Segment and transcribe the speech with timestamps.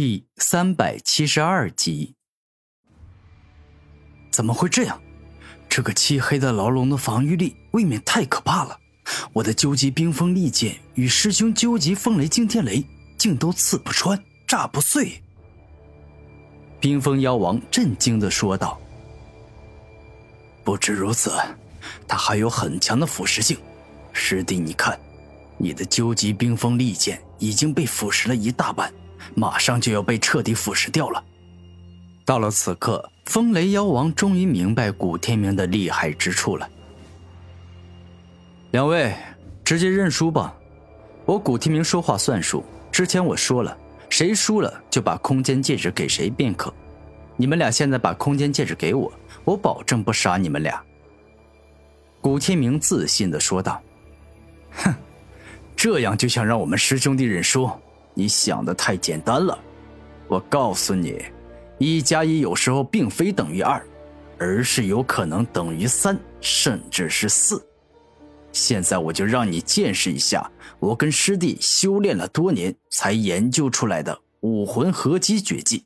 [0.00, 2.14] 第三百七十二集，
[4.30, 5.02] 怎么会这样？
[5.68, 8.78] 这个漆黑的牢笼的防御力未免太可怕了。
[9.32, 14.16] 我的究极冰封利剑与师兄究极风雷惊天雷，竟都刺不穿、
[14.46, 15.20] 炸不碎。
[16.78, 18.80] 冰封妖王震惊的说道
[20.62, 21.32] ：“不止如此，
[22.06, 23.58] 它还有很强的腐蚀性。
[24.12, 24.96] 师弟，你看，
[25.56, 28.94] 你的究极冰封利剑已经被腐蚀了一大半。”
[29.34, 31.22] 马上就要被彻底腐蚀掉了。
[32.24, 36.68] 到了此刻，风雷妖王终于明白古天明的厉害之处了。
[38.72, 39.14] 两位，
[39.64, 40.54] 直接认输吧，
[41.24, 42.62] 我古天明说话算数。
[42.92, 43.76] 之前我说了，
[44.10, 46.72] 谁输了就把空间戒指给谁便可。
[47.36, 49.10] 你们俩现在把空间戒指给我，
[49.44, 50.82] 我保证不杀你们俩。
[52.20, 53.80] 古天明自信的说道
[54.84, 54.94] ：“哼，
[55.74, 57.70] 这样就想让我们师兄弟认输？”
[58.18, 59.56] 你想的太简单了，
[60.26, 61.22] 我告诉你，
[61.78, 63.80] 一加一有时候并非等于二，
[64.36, 67.64] 而是有可能等于三，甚至是四。
[68.50, 75.84] 现在我就让你见识一下我跟师弟修炼了多年才研究出来的武魂合击绝技。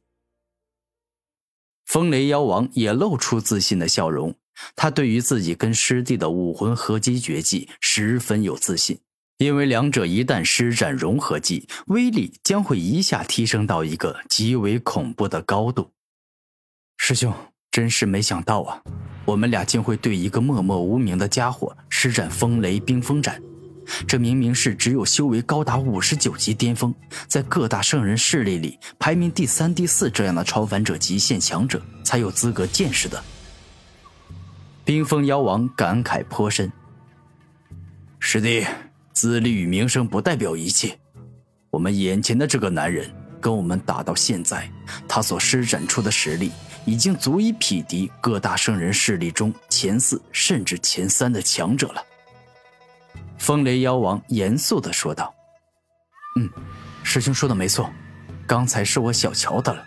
[1.85, 4.35] 风雷妖王也露出自信的笑容，
[4.75, 8.99] 他对于自己跟师弟的武魂合击绝技十分有自信。
[9.39, 15.91] 因为两者一旦施展融合技，威力将会一下提升到一个极为恐怖的高度。
[16.99, 17.35] 师兄，
[17.71, 18.81] 真是没想到啊，
[19.25, 23.43] 我们俩竟会对一个默默无名的家伙施展风雷冰封斩。
[24.07, 26.95] 这明明是只有修为高达五十九级巅峰，
[27.27, 33.21] 在各大圣人势力里排名第三、第四这样的超凡者极限强者才有资格见识的。
[34.85, 36.73] 冰封妖王感慨颇深，
[38.21, 38.65] 师弟。
[39.13, 40.99] 资历与名声不代表一切。
[41.71, 43.11] 我们眼前的这个男人，
[43.41, 44.71] 跟我们打到现在，
[45.09, 46.53] 他所施展出的实力，
[46.85, 52.03] 已经足以匹敌各大圣人势力中前四甚至前三的强者了。
[53.39, 55.35] 风雷妖王严肃地说道
[56.39, 56.49] ：“嗯，
[57.03, 57.91] 师兄说的没错，
[58.47, 59.85] 刚才是我小瞧他了。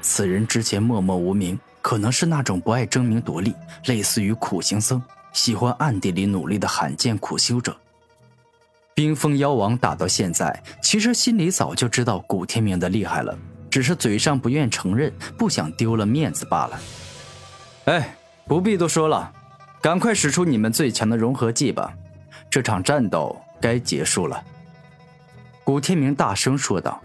[0.00, 3.54] 此人之前默默无名，可能是那种不爱争名夺利，
[3.86, 5.02] 类似于苦行僧，
[5.32, 7.76] 喜欢暗地里努力的罕见苦修者。”
[9.02, 13.36] 冰封妖王打到现在，其实心里早就知道古天明的厉害了，
[13.68, 16.80] 只是嘴上不愿承认，不想丢了面子罢了。
[17.86, 19.32] 哎，不必多说了，
[19.80, 21.92] 赶快使出你们最强的融合技吧，
[22.48, 24.40] 这场战斗该结束了。
[25.64, 27.02] 古天明大声说道：“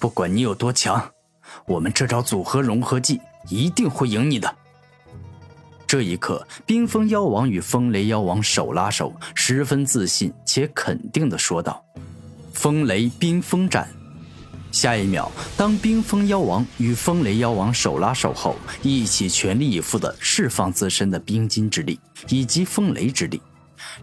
[0.00, 1.06] 不管你有多强，
[1.66, 3.20] 我们这招组合融合技
[3.50, 4.56] 一定会赢你的。”
[5.86, 11.84] 这一刻，冰封妖王与风雷妖王手拉手，十分自信且肯定的说道
[12.52, 13.88] ：“风雷冰封斩。”
[14.72, 23.40] 下一秒，当冰封妖王与风雷妖王手拉手后，一起全力以赴的释放自身的冰晶之力以及风雷之力。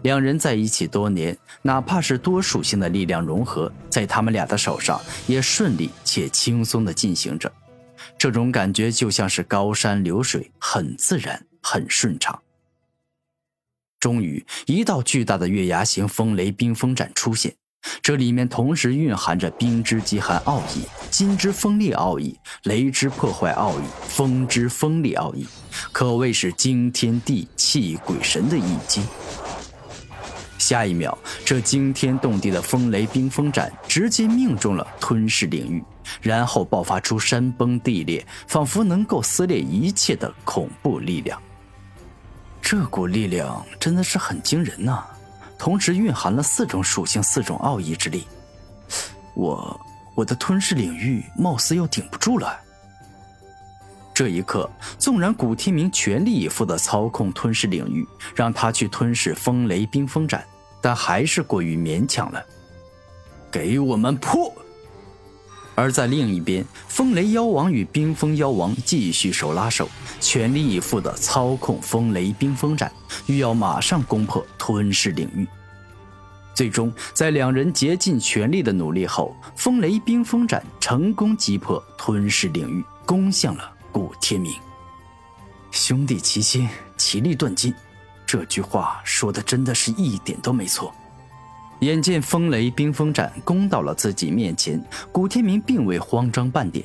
[0.00, 7.52] 两人在一起多年，哪怕是多属性的力量融合，在他们俩的手上也顺利且轻松的进行着。
[8.16, 11.44] 这种感觉就像是高山流水，很自然。
[11.62, 12.42] 很顺畅。
[14.00, 17.54] 终于，一道巨大的月牙形风雷冰封斩出现，
[18.02, 25.46] 这里面同时蕴含着冰之极寒奥义、金之锋利奥义、雷之破坏奥义、风之锋利奥义，
[25.92, 29.02] 可谓是惊天地泣鬼神的一击。
[30.58, 35.82] 下一秒，这惊天动地的风雷冰封斩直接命中了吞噬领域，
[36.20, 41.40] 然后爆发出山崩地裂，仿佛能够撕裂一切的恐怖力量。
[42.62, 45.04] 这股力量真的是很惊人呐，
[45.58, 48.26] 同时蕴含了四种属性、四种奥义之力。
[49.34, 49.78] 我
[50.14, 52.58] 我的吞噬领域貌似要顶不住了。
[54.14, 60.42] 这一刻，纵然古天明全力以赴的操控吞噬领域，让他去吞噬风雷冰封斩，
[60.80, 62.42] 但还是过于勉强了。
[63.50, 64.50] 给我们破！
[65.82, 69.88] 而在另一边，风雷妖王与冰封妖王继续手拉手，
[70.20, 72.92] 全力以赴地操控风雷冰封斩，
[73.26, 75.44] 欲要马上攻破吞噬领域。
[76.54, 84.54] 最终，在两人竭尽全力的努力后，风雷冰封斩成功击破吞噬领域，攻向了古天明。
[85.72, 87.74] 兄弟齐心，其利断金，
[88.24, 90.94] 这句话说的真的是一点都没错。
[91.82, 94.80] 眼见风雷冰封斩攻到了自己面前，
[95.10, 96.84] 古天明并未慌张半点。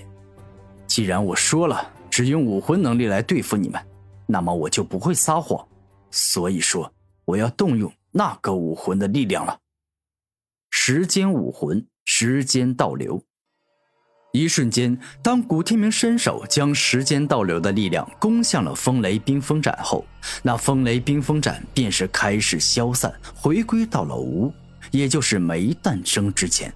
[0.87, 3.79] 既然我说了只用武魂能力来对付你们，
[4.25, 5.63] 那么我就不会撒谎。
[6.09, 6.91] 所以说，
[7.25, 9.59] 我要动用那个武魂的力量了。
[10.71, 13.21] 时间武魂，时间倒流。
[14.31, 20.03] 一瞬间，当古天明伸手将时间倒流的力量攻向了风雷冰封斩后，
[20.41, 24.51] 那风雷冰封斩便是开始消散，回归到了无，
[24.91, 26.73] 也就是没诞生之前。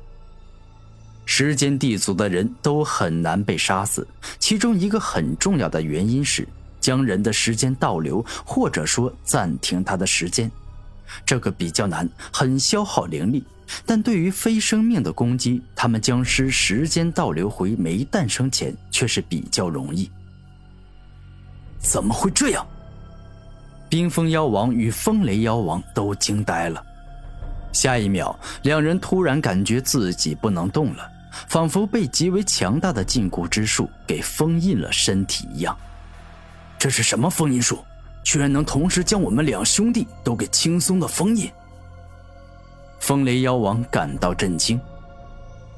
[1.25, 4.05] 时间地族的人都很难被杀死，
[4.39, 6.47] 其中一个很重要的原因是
[6.79, 10.51] 将人的时间倒流，或者说暂停他的时间，
[11.25, 13.45] 这个比较难，很消耗灵力。
[13.85, 20.11] 但对于非生命的攻击，他们僵尸时间倒流回没诞生前却是比较容易。
[21.79, 22.67] 怎么会这样？
[23.89, 26.83] 冰封妖王与风雷妖王都惊呆了。
[27.71, 31.09] 下一秒，两人突然感觉自己不能动了，
[31.47, 35.75] 仿佛被极为强大的禁锢之术给封印了身体一样。
[36.77, 37.79] 这是什么封印术？
[38.23, 41.49] 居然能同时将我们两兄弟都给轻松的封印？
[42.99, 44.79] 风雷妖王感到震惊，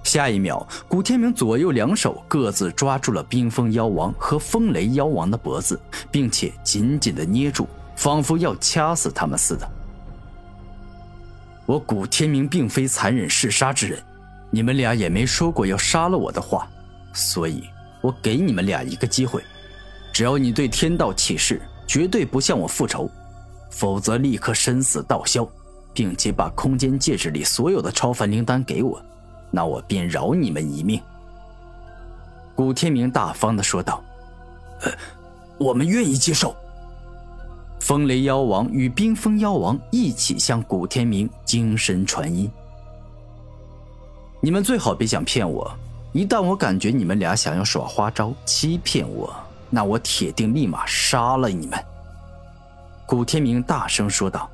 [0.04, 5.80] 下一秒，古天明左右两手各自抓住了冰封妖王和风雷妖王的脖子，
[6.12, 9.70] 并且紧紧的捏住，仿佛要掐死他们似的。
[11.66, 14.04] 我古天明并非残忍嗜杀之人，
[14.50, 16.68] 你们俩也没说过要杀了我的话，
[17.14, 17.64] 所以
[18.02, 19.44] 我给你们俩一个机会，
[20.12, 23.10] 只要你对天道起誓，绝对不向我复仇，
[23.70, 25.48] 否则立刻身死道消。
[25.94, 29.00] 并且把空间戒指里所有的超凡灵丹给我，
[29.52, 31.00] 那我便饶你们一命。”
[32.56, 34.04] 古天明大方的说道
[34.82, 34.92] ，“呃，
[35.60, 36.56] 我们愿意接受。”
[37.84, 42.50] 风雷妖王与冰封妖王一起向古天明精神传音
[44.40, 45.70] ：“你们最好别想骗我，
[46.14, 49.36] 一旦我感觉你们俩想要耍花招欺骗我，
[49.70, 51.78] 那我铁定立马杀了你们。”
[53.06, 54.50] 古天明大声说道：“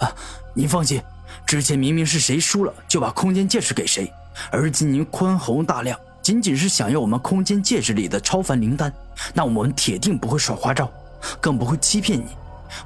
[0.00, 0.12] 啊！”
[0.52, 1.00] 您放心，
[1.46, 4.12] 之前明明是谁输了就把空间戒指给谁，
[4.50, 8.92] 而今您宽宏大量，仅仅是想要我们空间戒指里的超凡灵丹，
[9.32, 10.86] 那我们铁定不会耍花招，
[11.40, 12.26] 更不会欺骗你。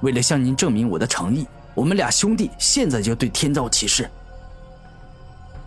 [0.01, 4.09] 为了向您证明我的诚意，我们俩兄弟现在就对天道起誓。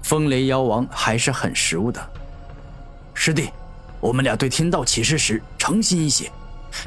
[0.02, 2.10] 风雷妖王还是很实务的，
[3.14, 3.50] 师弟，
[4.00, 6.32] 我们俩对天道起誓时诚心一些。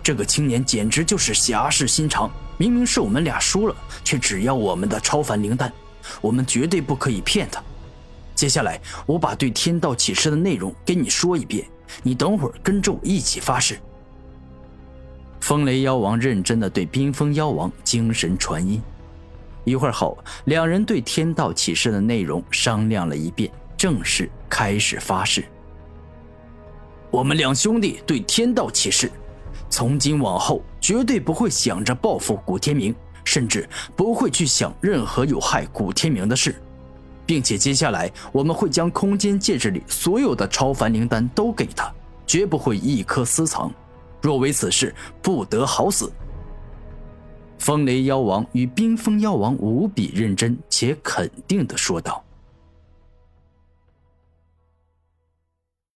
[0.03, 2.31] 这个青年简直就是侠士心肠。
[2.59, 5.73] 明明是我们俩输了，却只要我们的超凡灵丹，
[6.21, 7.63] 我们绝对不可以骗他。
[8.35, 11.65] 接下来，我把对天道起誓的内容跟你说一遍，
[12.03, 13.81] 你等会儿跟着我一起发誓。
[15.49, 18.83] 风雷妖王认真的对冰封妖王精神传音，
[19.65, 25.47] 一会儿后，两人对天道启示的内容商量了一遍，正式开始发誓。
[27.11, 29.11] 我们两兄弟对天道启示。
[29.71, 32.95] 从今往后，绝对不会想着报复古天明，
[33.25, 33.67] 甚至
[33.97, 36.57] 不会去想任何有害古天明的事，
[37.25, 41.91] 并且接下来我们会将空间戒指里所有的超凡灵丹都给他，
[42.27, 43.73] 绝不会一颗私藏。
[44.21, 46.13] 若为此事，不得好死。
[47.59, 52.25] 风雷妖王与冰封妖王无比认真且肯定地说道。